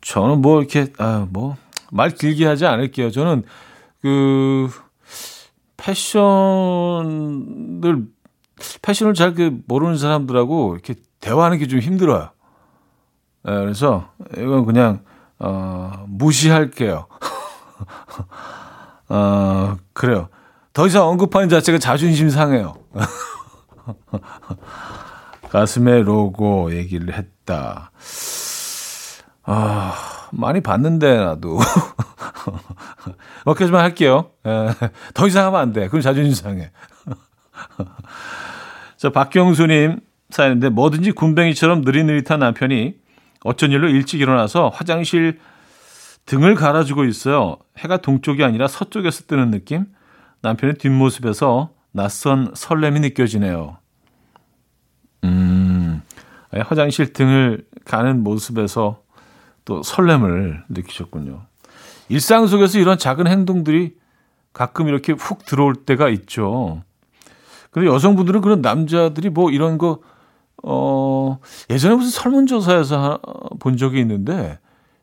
저는 0.00 0.40
뭐 0.40 0.60
이렇게, 0.60 0.92
아, 0.98 1.26
뭐, 1.30 1.56
말 1.90 2.10
길게 2.10 2.46
하지 2.46 2.66
않을게요. 2.66 3.10
저는 3.10 3.44
그, 4.00 4.68
패션을, 5.76 8.06
패션을 8.82 9.14
잘 9.14 9.34
그 9.34 9.58
모르는 9.66 9.96
사람들하고 9.98 10.74
이렇게 10.74 10.94
대화하는 11.20 11.58
게 11.58 11.66
좀 11.66 11.80
힘들어요. 11.80 12.30
네, 13.44 13.52
그래서 13.52 14.10
이건 14.36 14.64
그냥, 14.66 15.02
어, 15.38 16.04
무시할게요. 16.08 17.06
어, 19.08 19.76
그래요. 19.92 20.28
더 20.72 20.86
이상 20.86 21.06
언급하는 21.08 21.48
자체가 21.48 21.78
자존심 21.78 22.30
상해요. 22.30 22.74
가슴에 25.50 26.02
로고 26.02 26.74
얘기를 26.74 27.14
했다. 27.14 27.90
아, 29.44 29.94
많이 30.32 30.60
봤는데, 30.60 31.16
나도. 31.16 31.58
여기까지만 33.46 33.82
할게요. 33.82 34.30
에, 34.46 34.68
더 35.14 35.26
이상 35.26 35.46
하면 35.46 35.60
안 35.60 35.72
돼. 35.72 35.88
그럼 35.88 36.02
자존심 36.02 36.34
상해. 36.34 36.70
자, 38.98 39.08
박경수님 39.10 40.00
사연인데, 40.30 40.68
뭐든지 40.68 41.12
군뱅이처럼 41.12 41.80
느릿느릿한 41.80 42.40
남편이 42.40 42.96
어쩐 43.44 43.70
일로 43.72 43.88
일찍 43.88 44.20
일어나서 44.20 44.68
화장실 44.68 45.38
등을 46.26 46.54
갈아주고 46.54 47.04
있어요. 47.06 47.56
해가 47.78 47.98
동쪽이 47.98 48.44
아니라 48.44 48.68
서쪽에서 48.68 49.24
뜨는 49.24 49.50
느낌? 49.50 49.86
남편의 50.42 50.76
뒷모습에서 50.76 51.70
낯선 51.92 52.52
설렘이 52.54 53.00
느껴지네요. 53.00 53.78
음, 55.24 56.02
화장실 56.52 57.12
등을 57.12 57.66
가는 57.84 58.22
모습에서 58.22 59.02
또 59.64 59.82
설렘을 59.82 60.64
느끼셨군요. 60.68 61.42
일상 62.08 62.46
속에서 62.46 62.78
이런 62.78 62.98
작은 62.98 63.26
행동들이 63.26 63.96
가끔 64.52 64.88
이렇게 64.88 65.12
훅 65.12 65.44
들어올 65.44 65.74
때가 65.74 66.08
있죠. 66.08 66.82
근데 67.70 67.86
여성분들은 67.86 68.40
그런 68.40 68.62
남자들이 68.62 69.28
뭐 69.28 69.50
이런 69.50 69.76
거, 69.76 70.00
어, 70.62 71.38
예전에 71.70 71.94
무슨 71.94 72.10
설문조사에서 72.10 73.20
본 73.60 73.76
적이 73.76 74.00
있는데 74.00 74.58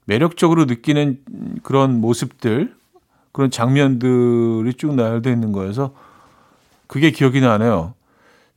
매력적으로 0.06 0.66
느끼는 0.66 1.20
그런 1.64 2.02
모습들, 2.02 2.76
그런 3.32 3.52
장면들이 3.52 4.74
쭉 4.76 4.96
나열되어 4.96 5.32
있는 5.32 5.52
거여서 5.52 5.94
그게 6.88 7.12
기억이 7.12 7.42
나네요. 7.42 7.94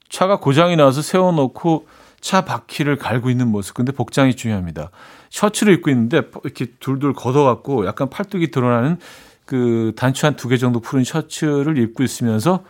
차가 0.09 0.39
고장이 0.39 0.77
나서 0.77 1.03
세워놓고 1.03 1.87
차 2.21 2.41
바퀴를 2.45 2.97
갈고 2.97 3.31
있는 3.31 3.49
모습. 3.49 3.75
근데 3.75 3.93
복장이 3.93 4.35
중요합니다. 4.35 4.91
셔츠를 5.31 5.75
입고 5.75 5.91
있는데 5.91 6.23
이렇게 6.45 6.67
둘둘 6.81 7.13
걷어갖고 7.13 7.87
약간 7.87 8.09
팔뚝이 8.11 8.51
드러나는 8.51 8.99
그 9.45 9.93
단추 9.97 10.27
한 10.27 10.35
두 10.37 10.49
개 10.49 10.57
정도 10.57 10.81
푸른 10.81 11.05
셔츠를 11.05 11.79
입고 11.79 12.03
있으면서 12.03 12.65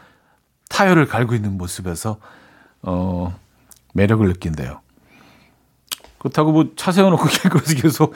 타이어를 0.68 1.07
갈고 1.07 1.35
있는 1.35 1.57
모습에서 1.57 2.18
어 2.83 3.37
매력을 3.94 4.27
느낀대요. 4.27 4.81
그렇다고 6.18 6.53
뭐 6.53 6.64
차 6.77 6.92
세워놓고 6.92 7.25
계속 7.81 8.14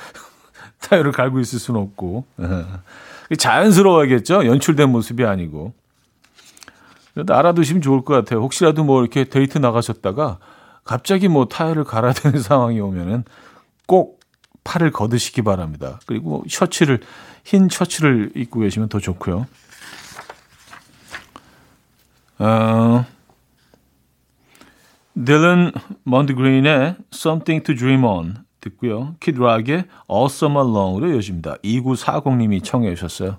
타이어를 0.81 1.13
갈고 1.13 1.41
있을 1.41 1.59
수는 1.59 1.81
없고 1.81 2.25
자연스러워야겠죠. 3.39 4.47
연출된 4.47 4.91
모습이 4.91 5.25
아니고. 5.25 5.73
알아두시면 7.29 7.83
좋을 7.83 8.03
것 8.03 8.15
같아요. 8.15 8.41
혹시라도 8.41 8.85
뭐 8.85 9.01
이렇게 9.01 9.25
데이트 9.25 9.59
나가셨다가 9.59 10.39
갑자기 10.85 11.29
뭐 11.29 11.47
타이어를 11.47 11.85
갈아야 11.85 12.13
되는 12.13 12.41
상황이 12.41 12.81
오면은 12.81 13.25
꼭 13.87 14.21
팔을 14.65 14.91
걷으시기 14.91 15.43
바랍니다. 15.43 16.01
그리고 16.07 16.45
셔츠를 16.49 17.01
흰 17.45 17.69
셔츠를 17.69 18.33
입고 18.35 18.61
계시면 18.61 18.89
더 18.89 18.99
좋고요. 18.99 19.47
어, 22.39 23.05
딜런 25.15 25.73
먼드그린의 26.05 26.97
Something 27.13 27.65
to 27.65 27.75
Dream 27.75 28.05
On 28.05 28.37
듣고요. 28.61 29.17
키드락의 29.21 29.85
All 30.11 30.27
Summer 30.27 30.67
Long으로 30.69 31.13
이어집니다. 31.13 31.57
2940님이 31.57 32.65
청해 32.65 32.95
주셨어요. 32.95 33.39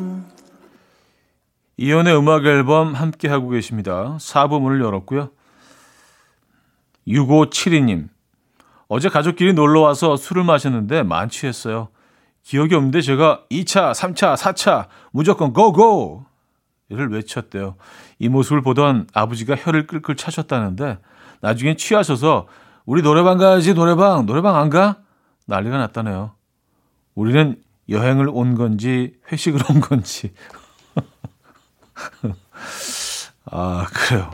이연의 1.77 2.17
음악 2.17 2.45
앨범 2.45 2.93
함께 2.93 3.27
하고 3.27 3.49
계십니다. 3.49 4.17
4부 4.19 4.61
문을 4.61 4.81
열었고요. 4.81 5.29
6572님. 7.07 8.09
어제 8.87 9.09
가족끼리 9.09 9.53
놀러 9.53 9.81
와서 9.81 10.15
술을 10.15 10.43
마셨는데 10.43 11.03
만취했어요. 11.03 11.89
기억이 12.43 12.75
없는데 12.75 13.01
제가 13.01 13.45
2차, 13.49 13.93
3차, 13.93 14.35
4차 14.35 14.87
무조건 15.11 15.53
고고! 15.53 16.25
를 16.89 17.09
외쳤대요. 17.09 17.75
이 18.19 18.27
모습을 18.27 18.61
보던 18.61 19.07
아버지가 19.13 19.55
혀를 19.55 19.87
끌끌 19.87 20.17
차셨다는데 20.17 20.99
나중에 21.39 21.77
취하셔서 21.77 22.47
우리 22.85 23.01
노래방 23.01 23.37
가야지 23.37 23.73
노래방 23.73 24.25
노래방 24.25 24.57
안 24.57 24.69
가? 24.69 24.97
난리가 25.47 25.77
났다네요. 25.77 26.33
우리는 27.15 27.61
여행을 27.87 28.29
온 28.29 28.55
건지 28.55 29.13
회식을 29.31 29.61
온 29.69 29.79
건지 29.79 30.33
아, 33.45 33.87
그래요. 33.93 34.31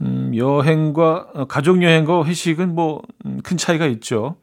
음, 0.00 0.32
여행과, 0.34 1.28
어, 1.34 1.44
가족 1.46 1.82
여행과 1.82 2.24
회식은 2.24 2.74
뭐, 2.74 3.02
음, 3.24 3.40
큰 3.42 3.56
차이가 3.56 3.86
있죠. 3.86 4.36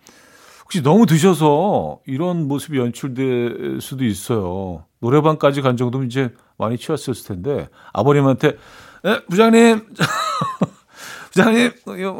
혹시 0.63 0.81
너무 0.81 1.05
드셔서 1.05 1.99
이런 2.05 2.47
모습이 2.47 2.77
연출될 2.77 3.79
수도 3.81 4.05
있어요. 4.05 4.85
노래방까지 4.99 5.61
간 5.61 5.75
정도면 5.75 6.07
이제 6.07 6.33
많이 6.57 6.77
취했을 6.77 7.13
텐데, 7.25 7.67
아버님한테, 7.93 8.57
에, 9.05 9.25
부장님, 9.29 9.87
부장님, 11.33 11.71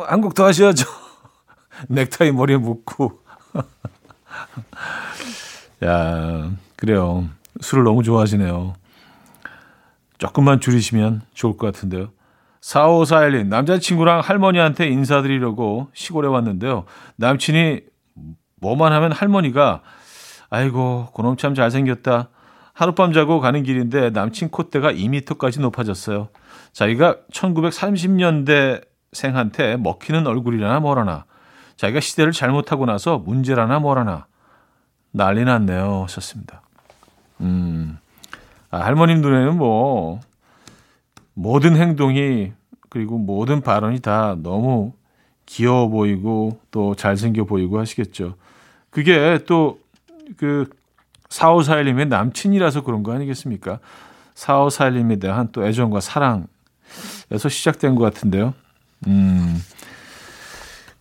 한국 0.05 0.33
더 0.35 0.45
하셔야죠. 0.45 0.85
넥타이 1.87 2.31
머리에 2.31 2.57
묶고. 2.57 3.21
야, 5.83 6.51
그래요. 6.75 7.27
술을 7.61 7.83
너무 7.83 8.03
좋아하시네요. 8.03 8.73
조금만 10.21 10.59
줄이시면 10.59 11.23
좋을 11.33 11.57
것 11.57 11.73
같은데요. 11.73 12.11
4541님, 12.61 13.47
남자친구랑 13.47 14.19
할머니한테 14.19 14.87
인사드리려고 14.87 15.89
시골에 15.93 16.27
왔는데요. 16.27 16.85
남친이 17.15 17.81
뭐만 18.57 18.93
하면 18.93 19.11
할머니가, 19.13 19.81
아이고, 20.51 21.07
그놈 21.15 21.37
참 21.37 21.55
잘생겼다. 21.55 22.29
하룻밤 22.73 23.13
자고 23.13 23.39
가는 23.39 23.63
길인데 23.63 24.11
남친 24.11 24.49
콧대가 24.49 24.93
2미터까지 24.93 25.59
높아졌어요. 25.59 26.29
자기가 26.71 27.17
1930년대 27.33 28.85
생한테 29.13 29.75
먹히는 29.77 30.27
얼굴이라나 30.27 30.81
뭐라나. 30.81 31.25
자기가 31.77 31.99
시대를 31.99 32.31
잘못하고 32.31 32.85
나서 32.85 33.17
문제라나 33.17 33.79
뭐라나. 33.79 34.27
난리 35.09 35.43
났네요. 35.45 36.03
하셨습니다. 36.03 36.61
음, 37.41 37.97
아, 38.71 38.79
할머님 38.79 39.21
눈에는 39.21 39.57
뭐 39.57 40.21
모든 41.33 41.75
행동이 41.75 42.53
그리고 42.89 43.17
모든 43.17 43.61
발언이 43.61 43.99
다 43.99 44.35
너무 44.41 44.93
귀여워 45.45 45.89
보이고 45.89 46.59
또 46.71 46.95
잘생겨 46.95 47.43
보이고 47.43 47.79
하시겠죠. 47.79 48.35
그게 48.89 49.39
또그 49.45 50.69
사오사일님의 51.29 52.07
남친이라서 52.07 52.83
그런 52.83 53.03
거 53.03 53.13
아니겠습니까? 53.13 53.79
사오사일님에 54.35 55.17
대한 55.17 55.49
또 55.51 55.65
애정과 55.65 55.99
사랑에서 55.99 56.47
시작된 57.49 57.95
것 57.95 58.03
같은데요. 58.03 58.53
음, 59.07 59.61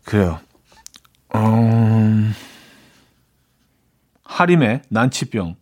그래요. 0.04 0.40
음, 1.34 2.32
하림의 4.24 4.82
난치병. 4.88 5.59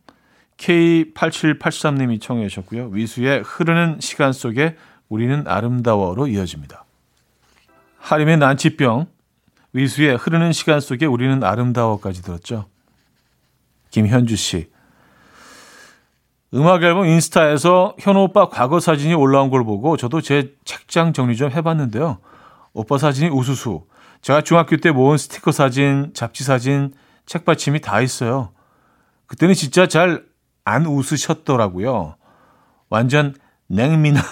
K8783님이 0.59 2.21
청해 2.21 2.49
주셨고요. 2.49 2.89
위수의 2.89 3.43
흐르는 3.43 3.99
시간 4.01 4.33
속에 4.33 4.77
우리는 5.09 5.45
아름다워로 5.47 6.27
이어집니다. 6.27 6.85
하림의 7.99 8.39
난치병, 8.39 9.07
위수의 9.73 10.17
흐르는 10.17 10.53
시간 10.53 10.81
속에 10.81 11.07
우리는 11.07 11.43
아름다워까지 11.43 12.23
들었죠. 12.23 12.67
김현주 13.91 14.37
씨. 14.37 14.71
음악 16.55 16.83
앨범 16.83 17.07
인스타에서 17.07 17.95
현우 17.99 18.21
오빠 18.21 18.49
과거 18.49 18.81
사진이 18.81 19.15
올라온 19.15 19.51
걸 19.51 19.65
보고 19.65 19.97
저도 19.97 20.23
제 20.23 20.55
책장 20.65 21.13
정리 21.13 21.37
좀 21.37 21.51
해봤는데요. 21.51 22.19
오빠 22.73 22.97
사진이 22.99 23.31
우수수. 23.31 23.87
제가 24.23 24.41
중학교 24.41 24.77
때 24.79 24.91
모은 24.91 25.19
스티커 25.19 25.53
사진, 25.53 26.11
잡지 26.15 26.45
사진, 26.45 26.93
책받침이 27.27 27.81
다 27.81 28.01
있어요. 28.01 28.51
그때는 29.27 29.55
진짜 29.55 29.87
잘 29.87 30.25
안 30.69 30.85
웃으셨더라고요. 30.85 32.17
완전 32.91 33.35
냉미남. 33.69 34.23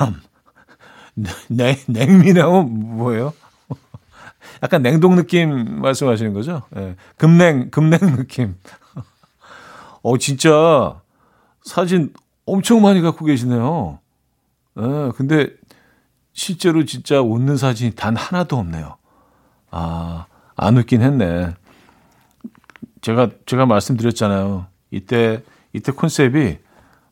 냉, 1.49 1.77
냉미남은 1.87 2.97
뭐예요? 2.97 3.33
약간 4.63 4.83
냉동 4.83 5.17
느낌 5.17 5.81
말씀하시는 5.81 6.35
거죠? 6.35 6.63
예. 6.77 6.97
금냉, 7.17 7.71
금냉 7.71 8.17
느낌. 8.17 8.55
어, 10.03 10.19
진짜 10.19 11.01
사진 11.65 12.13
엄청 12.45 12.83
많이 12.83 13.01
갖고 13.01 13.25
계시네요. 13.25 13.99
예, 14.79 15.13
근데 15.17 15.49
실제로 16.35 16.85
진짜 16.85 17.23
웃는 17.23 17.57
사진이 17.57 17.93
단 17.95 18.15
하나도 18.15 18.59
없네요. 18.59 18.99
아, 19.71 20.27
안 20.55 20.77
웃긴 20.77 21.01
했네. 21.01 21.55
제가, 23.01 23.31
제가 23.47 23.65
말씀드렸잖아요. 23.65 24.67
이때 24.91 25.43
이때 25.77 25.93
컨셉이 25.93 26.59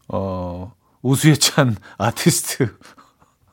어 0.08 0.72
우수에 1.02 1.34
찬 1.34 1.76
아티스트 1.98 2.74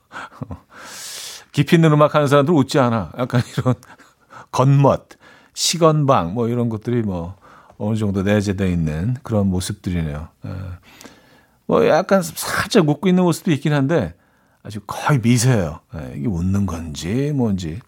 깊이 1.52 1.76
있는 1.76 1.92
음악 1.92 2.16
하는 2.16 2.28
사람들 2.28 2.54
웃지 2.54 2.80
않아. 2.80 3.12
약간 3.18 3.42
이런 3.58 3.76
겉멋, 4.52 5.10
시건방 5.54 6.34
뭐 6.34 6.48
이런 6.48 6.70
것들이 6.70 7.02
뭐 7.02 7.36
어느 7.78 7.98
정도 7.98 8.24
내재되어 8.24 8.68
있는 8.68 9.18
그런 9.22 9.48
모습들이네요. 9.48 10.30
예. 10.46 10.50
뭐 11.66 11.86
약간 11.88 12.22
살짝 12.22 12.88
웃고 12.88 13.10
있는 13.10 13.24
모습도 13.24 13.52
있긴 13.52 13.74
한데 13.74 14.16
아주 14.64 14.80
거의 14.88 15.20
미세해요. 15.20 15.82
예, 15.96 16.14
이게 16.16 16.28
웃는 16.28 16.66
건지 16.66 17.34
뭔지. 17.36 17.82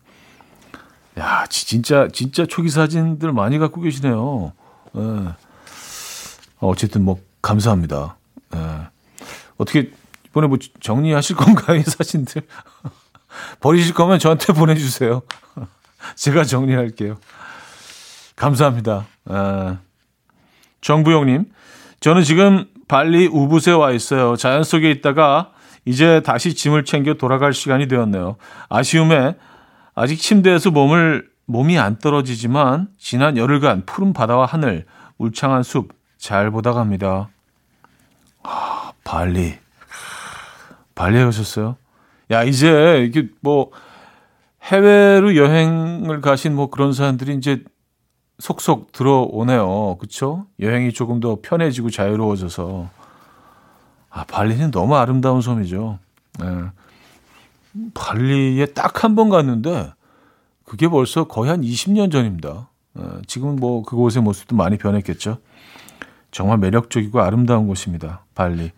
야, 1.17 1.45
진짜 1.47 2.09
진짜 2.11 2.45
초기 2.45 2.69
사진들 2.69 3.31
많이 3.31 3.59
갖고 3.59 3.79
계시네요. 3.79 4.51
예. 4.97 4.99
어쨌든 6.67 7.03
뭐 7.03 7.19
감사합니다. 7.41 8.15
예. 8.55 8.59
어떻게 9.57 9.91
이번에 10.25 10.47
뭐 10.47 10.57
정리하실 10.79 11.35
건가요, 11.37 11.77
이 11.77 11.83
사진들? 11.83 12.41
버리실 13.59 13.93
거면 13.93 14.19
저한테 14.19 14.53
보내주세요. 14.53 15.21
제가 16.15 16.43
정리할게요. 16.43 17.17
감사합니다. 18.35 19.05
예. 19.29 19.77
정부영님, 20.81 21.45
저는 21.99 22.23
지금 22.23 22.65
발리 22.87 23.27
우붓에 23.27 23.71
와 23.71 23.91
있어요. 23.91 24.35
자연 24.35 24.63
속에 24.63 24.91
있다가 24.91 25.51
이제 25.85 26.21
다시 26.21 26.53
짐을 26.53 26.85
챙겨 26.85 27.13
돌아갈 27.13 27.53
시간이 27.53 27.87
되었네요. 27.87 28.35
아쉬움에 28.69 29.35
아직 29.95 30.17
침대에서 30.17 30.71
몸을 30.71 31.29
몸이 31.45 31.77
안 31.77 31.97
떨어지지만 31.99 32.87
지난 32.97 33.37
열흘간 33.37 33.85
푸른 33.85 34.13
바다와 34.13 34.45
하늘, 34.45 34.85
울창한 35.17 35.63
숲, 35.63 35.93
잘 36.23 36.51
보다 36.51 36.71
갑니다. 36.71 37.27
아, 38.43 38.93
발리. 39.03 39.55
발리에 40.95 41.25
가셨어요? 41.25 41.75
야, 42.31 42.43
이제 42.43 43.03
이게 43.05 43.27
뭐 43.41 43.71
해외로 44.61 45.35
여행을 45.35 46.21
가신 46.21 46.55
뭐 46.55 46.69
그런 46.69 46.93
사람들이 46.93 47.35
이제 47.35 47.65
속속 48.39 48.93
들어오네요. 48.93 49.97
그쵸? 49.99 50.45
여행이 50.61 50.93
조금 50.93 51.19
더 51.19 51.39
편해지고 51.41 51.89
자유로워져서. 51.89 52.89
아, 54.09 54.23
발리는 54.23 54.71
너무 54.71 54.95
아름다운 54.95 55.41
섬이죠. 55.41 55.99
네. 56.39 56.45
발리에 57.93 58.67
딱 58.67 59.03
한 59.03 59.15
번 59.15 59.27
갔는데, 59.27 59.91
그게 60.63 60.87
벌써 60.87 61.25
거의 61.25 61.49
한 61.49 61.59
20년 61.63 62.09
전입니다. 62.13 62.69
네, 62.93 63.03
지금은 63.27 63.57
뭐 63.57 63.83
그곳의 63.83 64.23
모습도 64.23 64.55
많이 64.55 64.77
변했겠죠. 64.77 65.39
정말 66.33 66.57
매력적이고 66.57 67.21
아름다운 67.21 67.67
곳입니다. 67.67 68.25
발리. 68.35 68.71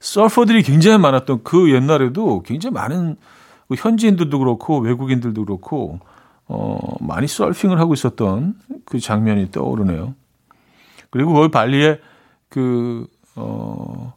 서퍼들이 0.00 0.62
굉장히 0.62 0.96
많았던 0.98 1.42
그 1.42 1.74
옛날에도 1.74 2.42
굉장히 2.42 2.72
많은 2.72 3.16
그 3.68 3.74
현지인들도 3.76 4.38
그렇고 4.38 4.78
외국인들도 4.78 5.44
그렇고 5.44 5.98
어, 6.46 6.78
많이 7.00 7.26
서핑을 7.26 7.78
하고 7.78 7.92
있었던 7.92 8.54
그 8.86 9.00
장면이 9.00 9.50
떠오르네요. 9.50 10.14
그리고 11.10 11.34
거기 11.34 11.50
발리에 11.50 12.00
그, 12.48 13.06
어, 13.34 14.14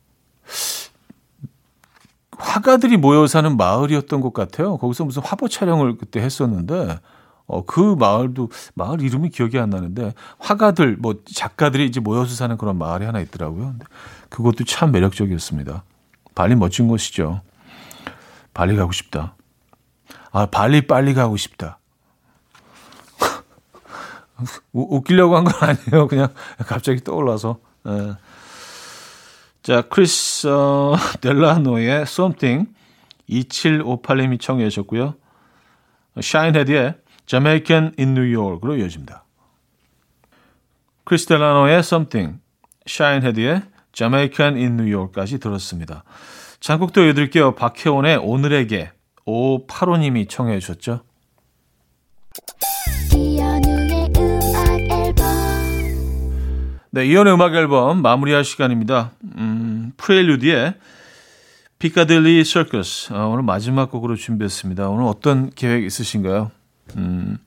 화가들이 2.37 2.97
모여 2.97 3.27
사는 3.27 3.57
마을이었던 3.57 4.21
것 4.21 4.33
같아요. 4.33 4.77
거기서 4.77 5.03
무슨 5.03 5.23
화보 5.23 5.47
촬영을 5.49 5.97
그때 5.97 6.21
했었는데, 6.21 6.99
어, 7.47 7.65
그 7.65 7.95
마을도, 7.99 8.49
마을 8.75 9.01
이름이 9.01 9.29
기억이 9.29 9.59
안 9.59 9.69
나는데, 9.69 10.13
화가들, 10.39 10.97
뭐, 10.97 11.15
작가들이 11.25 11.85
이제 11.85 11.99
모여서 11.99 12.33
사는 12.35 12.57
그런 12.57 12.77
마을이 12.77 13.05
하나 13.05 13.19
있더라고요. 13.19 13.75
그것도 14.29 14.63
참 14.65 14.91
매력적이었습니다. 14.91 15.83
발리 16.35 16.55
멋진 16.55 16.87
곳이죠. 16.87 17.41
발리 18.53 18.75
가고 18.77 18.91
싶다. 18.91 19.35
아, 20.31 20.45
발리 20.45 20.87
빨리 20.87 21.13
가고 21.13 21.35
싶다. 21.35 21.77
웃기려고 24.71 25.35
한 25.35 25.43
건 25.43 25.53
아니에요. 25.61 26.07
그냥 26.07 26.29
갑자기 26.59 27.03
떠올라서. 27.03 27.59
예. 27.87 28.13
자, 29.63 29.81
크리스 29.83 30.47
어, 30.47 30.95
델라노의 31.21 32.01
Something 32.03 32.69
2758님이 33.29 34.39
청해 34.39 34.69
주셨고요. 34.69 35.15
샤인헤드의 36.19 36.95
Jamaican 37.31 37.93
in 37.97 38.09
New 38.09 38.29
York으로 38.35 38.75
이어집니다. 38.75 39.23
크리스 41.05 41.27
델라노의 41.27 41.79
Something, 41.79 42.39
샤인헤드의 42.85 43.61
Jamaican 43.93 44.55
in 44.57 44.73
New 44.73 44.93
York까지 44.93 45.39
들었습니다. 45.39 46.03
신청곡도 46.59 47.05
읽을게요. 47.05 47.55
박혜원의 47.55 48.17
오늘에게 48.17 48.91
585님이 49.25 50.27
청해 50.27 50.59
주셨죠. 50.59 51.03
네, 56.89 57.05
이연의 57.05 57.33
음악 57.33 57.55
앨범 57.55 58.01
마무리할 58.01 58.43
시간입니다. 58.43 59.11
음, 59.37 59.93
프레일류디의 59.95 60.73
피카델리 61.79 62.43
서커스 62.43 63.13
어, 63.13 63.27
오늘 63.29 63.43
마지막 63.43 63.89
곡으로 63.89 64.17
준비했습니다. 64.17 64.89
오늘 64.89 65.05
어떤 65.05 65.49
계획 65.49 65.85
있으신가요? 65.85 66.51
음, 66.97 67.37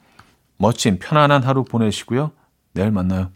멋진 0.57 0.99
편안한 0.99 1.43
하루 1.43 1.65
보내시고요. 1.65 2.31
내일 2.73 2.91
만나요. 2.91 3.31